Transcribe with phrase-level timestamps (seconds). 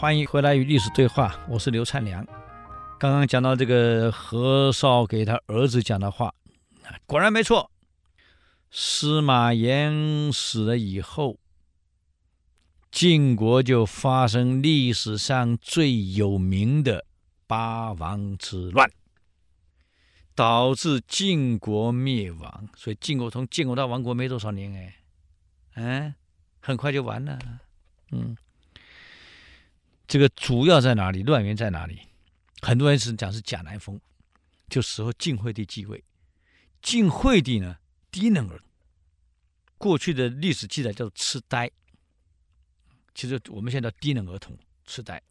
[0.00, 2.24] 欢迎回来与历史对话，我是刘灿良。
[3.00, 6.32] 刚刚讲到这个何绍给他儿子讲的话，
[7.04, 7.68] 果然没错。
[8.70, 11.40] 司马炎死了以后，
[12.92, 17.04] 晋国就发生历史上最有名的
[17.48, 18.88] 八王之乱，
[20.36, 22.68] 导致晋国灭亡。
[22.76, 24.94] 所以晋国从建国到亡国没多少年，哎，
[25.74, 26.14] 嗯，
[26.60, 27.36] 很快就完了，
[28.12, 28.36] 嗯。
[30.08, 31.22] 这个主要在哪里？
[31.22, 32.00] 乱源在哪里？
[32.62, 34.00] 很多人是讲是贾南风，
[34.68, 36.02] 就时候晋惠帝继位。
[36.80, 37.76] 晋惠帝呢，
[38.10, 38.62] 低能儿，
[39.76, 41.70] 过去的历史记载叫痴呆。
[43.14, 45.22] 其实我们现在叫低能儿童，痴呆。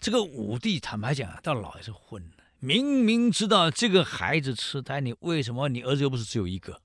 [0.00, 2.44] 这个武帝坦白讲，到老也是混的。
[2.58, 6.80] 明明知道这个孩子痴呆，你为什么你儿子又不是只有一个？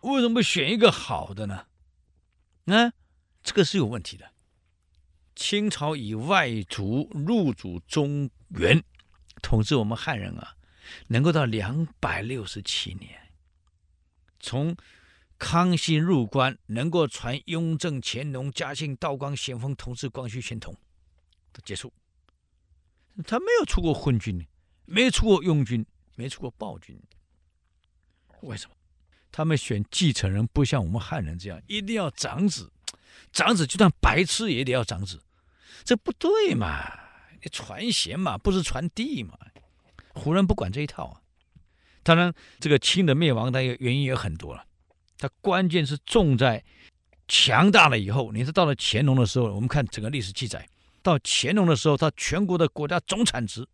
[0.00, 1.66] 为什么不选一个好的呢？
[2.66, 2.94] 啊，
[3.42, 4.31] 这个是有问题的。
[5.34, 8.82] 清朝以外族入主中原，
[9.42, 10.56] 统治我们汉人啊，
[11.08, 13.18] 能够到两百六十七年。
[14.40, 14.76] 从
[15.38, 20.76] 康熙入关，能够传雍正、乾隆、嘉庆、道光、咸丰统治光绪、宣统，
[21.64, 21.92] 结束。
[23.26, 24.46] 他没有出过昏君，
[24.84, 27.00] 没出过庸君，没出过暴君。
[28.42, 28.74] 为什么？
[29.30, 32.70] 他们选继承人不像我们汉人这样，一定要长子。
[33.32, 35.20] 长子就算白痴也得要长子，
[35.84, 36.90] 这不对嘛？
[37.42, 39.36] 你传贤嘛，不是传弟嘛？
[40.14, 41.20] 胡人不管这一套啊。
[42.02, 44.64] 当然，这个清的灭亡的原因也很多了。
[45.18, 46.64] 它关键是重在
[47.28, 48.32] 强大了以后。
[48.32, 50.68] 你是到了乾隆的时候，我们看整个历史记载，
[51.02, 53.66] 到乾隆的时候，他全国的国家总产值，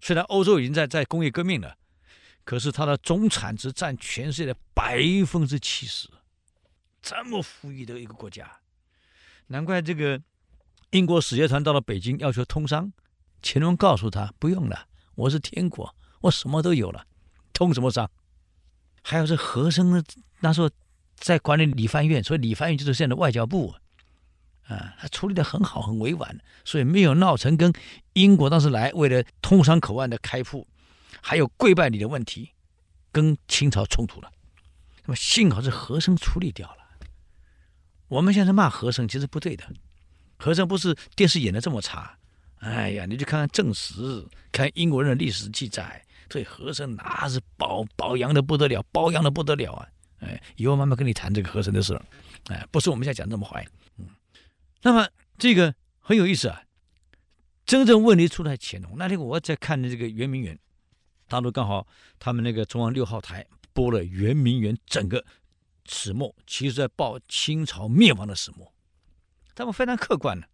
[0.00, 1.76] 虽然欧洲已经在在工业革命了，
[2.44, 6.08] 可是它的总产值占全世界的百分之七十。
[7.08, 8.58] 这么富裕的一个国家，
[9.46, 10.20] 难怪这个
[10.90, 12.92] 英国使节团到了北京要求通商，
[13.42, 17.06] 乾隆告诉他不用了，我是天国，我什么都有了，
[17.54, 18.10] 通什么商？
[19.02, 20.02] 还有这和珅呢，
[20.40, 20.68] 那时候
[21.16, 23.74] 在管理理藩院，所以理藩院就是现在的外交部
[24.66, 27.72] 啊，他处理得很好，很委婉，所以没有闹成跟
[28.12, 30.68] 英国当时来为了通商口岸的开埠，
[31.22, 32.50] 还有跪拜礼的问题，
[33.10, 34.30] 跟清朝冲突了。
[35.06, 36.77] 那么幸好是和珅处理掉了。
[38.08, 39.64] 我们现在骂和珅，其实不对的。
[40.38, 42.16] 和珅不是电视演的这么差，
[42.58, 49.88] 哎呀，你去看看正史，看英国人的历史记载，对和珅那是褒褒扬的不得了，褒扬的不得了啊！
[50.20, 52.00] 哎，以后慢慢跟你谈这个和珅的事，
[52.46, 53.66] 哎，不是我们现在讲这么坏。
[53.98, 54.06] 嗯，
[54.82, 56.62] 那么这个很有意思啊。
[57.66, 60.58] 真正问题出在乾隆那天，我在看的这个圆明园，
[61.26, 61.86] 大陆刚好
[62.18, 65.24] 他们那个中央六号台播了圆明园整个。
[65.88, 68.72] 始末其实在报清朝灭亡的始末，
[69.54, 70.46] 他们非常客观的，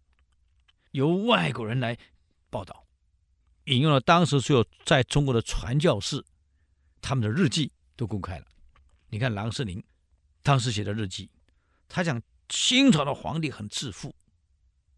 [0.91, 1.97] 由外国人来
[2.49, 2.87] 报道，
[3.65, 6.25] 引用了当时所有在中国的传教士
[7.01, 8.45] 他们的日记都公开了。
[9.09, 9.83] 你看郎世宁
[10.41, 11.29] 当时写的日记，
[11.87, 14.15] 他讲清朝的皇帝很自负，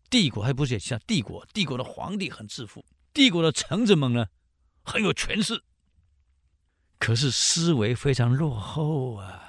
[0.10, 4.28] 帝国还不是像帝国，帝国的皇帝很自负，帝国的臣子们呢
[4.84, 5.64] 很有权势，
[7.00, 9.47] 可是思维非常落后啊。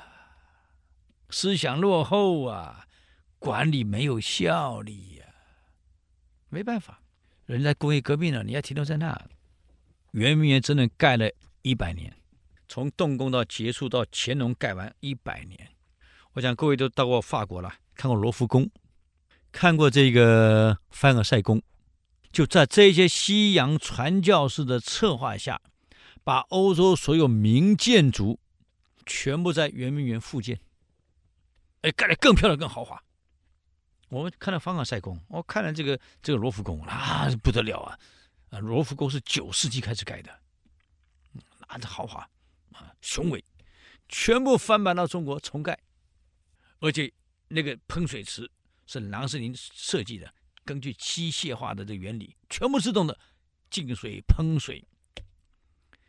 [1.31, 2.87] 思想落后啊，
[3.39, 5.25] 管理没有效率呀、
[6.49, 7.03] 没办法，
[7.45, 9.29] 人家工业革命了，你要停留在那。
[10.13, 11.31] 圆明园真的盖了
[11.61, 12.17] 一百年，
[12.67, 15.69] 从动工到结束到乾隆盖完一百年。
[16.33, 18.71] 我想各位都到过法国了，看过罗浮宫，
[19.53, 21.61] 看过这个凡尔赛宫，
[22.33, 25.61] 就在这些西洋传教士的策划下，
[26.25, 28.41] 把欧洲所有名建筑
[29.05, 30.59] 全部在圆明园复建。
[31.83, 33.03] 哎，盖得更漂亮、更豪华。
[34.09, 37.99] 我们看了凡尔赛宫，我看了这个这个罗浮宫，那不得了啊！
[38.51, 40.41] 啊，罗浮宫是九世纪开始盖的，
[41.69, 42.29] 那豪华
[42.73, 43.45] 啊，雄伟，
[44.09, 45.79] 全部翻版到中国重盖，
[46.81, 47.13] 而且
[47.49, 48.51] 那个喷水池
[48.87, 50.33] 是郎世宁设计的，
[50.65, 53.19] 根据机械化的这原理，全部自动的
[53.69, 54.83] 进水喷水，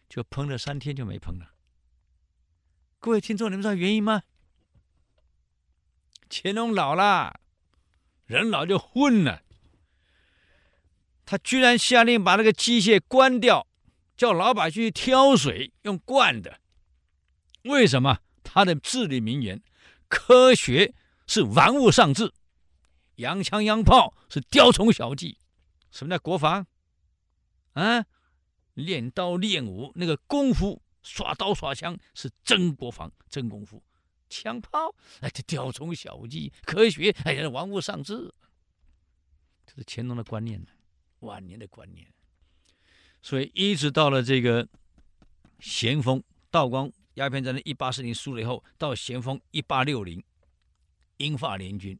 [0.07, 1.53] 就喷了三天就没喷了。
[2.99, 4.23] 各位听众，你们知道原因吗？
[6.29, 7.39] 乾隆老了，
[8.25, 9.41] 人老就昏了。
[11.25, 13.67] 他居然下令把那个机械关掉，
[14.15, 16.59] 叫老百姓去挑水用灌的。
[17.63, 18.19] 为什么？
[18.43, 19.61] 他的至理名言：
[20.07, 20.93] 科学
[21.27, 22.33] 是玩物丧志，
[23.15, 25.37] 洋枪洋炮是雕虫小技。
[25.91, 26.65] 什么叫国防？
[27.73, 28.05] 啊，
[28.73, 33.83] 练刀练武那个功夫，耍刀耍枪是真国防，真功夫。
[34.29, 38.33] 枪炮，哎，这雕虫小技；科学，哎呀，玩物丧志。
[39.65, 40.67] 这是乾隆的观念呢，
[41.19, 42.07] 晚年的观念。
[43.21, 44.67] 所以一直到了这个
[45.59, 50.23] 咸丰，道光鸦片战争一八四零输了以后，到咸丰一八六零，
[51.17, 51.99] 英法联军。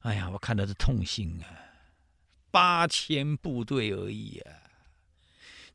[0.00, 1.46] 哎呀，我看到是痛心啊，
[2.50, 4.70] 八千部队而已啊，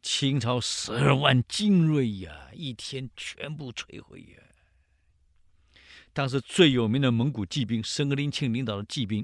[0.01, 4.43] 清朝十二万精锐呀，一天全部摧毁呀。
[6.17, 9.23] 当时最有名的蒙古骑兵申格林沁领导的骑兵，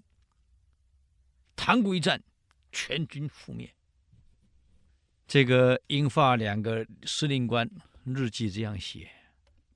[1.55, 2.21] 塘沽一战，
[2.71, 3.73] 全军覆灭。
[5.25, 7.67] 这个英法两个司令官
[8.05, 9.09] 日记这样写：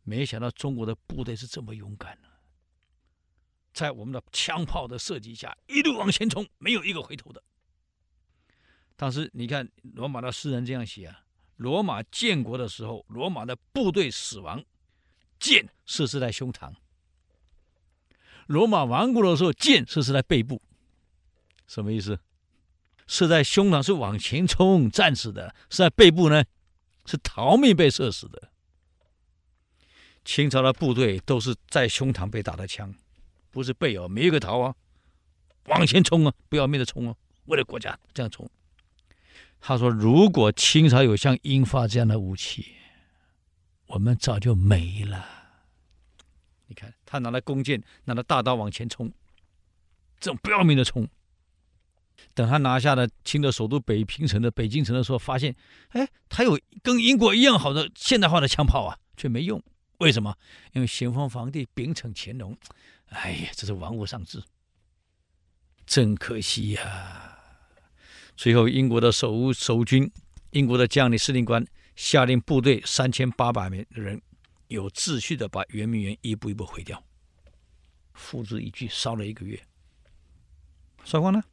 [0.03, 2.27] 没想到中国的部队是这么勇敢呢，
[3.73, 7.41] 在我们的枪炮的射击下，一路往前冲，没有一个回头的。
[8.95, 11.25] 当时你看罗马的诗人这样写啊：
[11.55, 14.63] 罗马建国的时候，罗马的部队死亡，
[15.39, 16.71] 箭射死在胸膛。
[18.47, 20.61] 罗马亡国的时候，箭射是在背部，
[21.67, 22.19] 什么意思？
[23.05, 26.44] 射在胸膛是往前冲战死的，射在背部呢
[27.05, 28.49] 是逃命被射死的。
[30.25, 32.94] 清朝的部队都是在胸膛被打的枪，
[33.49, 34.75] 不是背哦，没一个逃啊，
[35.67, 37.15] 往前冲啊，不要命的冲啊，
[37.45, 38.49] 为了国家这样冲。
[39.61, 42.73] 他说，如果清朝有像英法这样的武器，
[43.88, 45.36] 我们早就没了。
[46.67, 49.11] 你看，他拿了弓箭，拿了大刀往前冲，
[50.19, 51.07] 这种不要命的冲。
[52.33, 55.55] 等他拿下了清的首都北平城的北京城的时候，发现，
[55.89, 59.63] 哎，他有跟英国一样好的现代化的枪炮啊，却没用。
[59.99, 60.35] 为什么？
[60.73, 62.57] 因为咸丰皇帝秉承乾隆，
[63.09, 64.43] 哎呀，这是玩物丧志，
[65.85, 67.33] 真可惜呀、啊。
[68.35, 70.11] 最后，英国的守守军，
[70.51, 71.65] 英国的将领司令官
[71.95, 74.21] 下令部队三千八百名人。
[74.67, 77.03] 有秩序的把圆明园一步一步毁掉，
[78.13, 79.61] 付之一炬，烧了一个月，
[81.03, 81.43] 烧光了，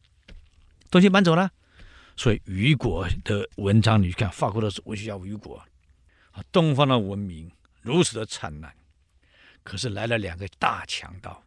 [0.90, 1.52] 东西搬走了。
[2.16, 5.62] 所以雨果的文章，你去看法国的文学家雨果
[6.30, 7.50] 啊，东方的文明
[7.82, 8.74] 如此的灿烂，
[9.62, 11.44] 可是来了两个大强盗，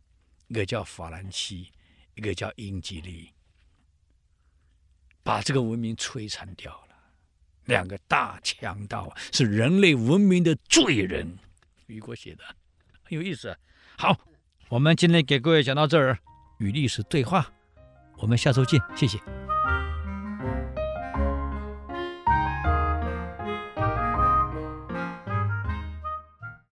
[0.48, 1.72] 一个叫法兰西，
[2.16, 3.32] 一个叫英吉利，
[5.24, 6.96] 把这个文明摧残掉了。
[7.66, 11.38] 两个大强盗是人类文明的罪人。
[11.88, 12.44] 雨果写的
[13.04, 13.58] 很有意思。
[13.98, 14.18] 好，
[14.70, 16.18] 我们今天给各位讲到这儿，
[16.60, 17.52] 与历史对话，
[18.18, 19.20] 我们下周见，谢谢。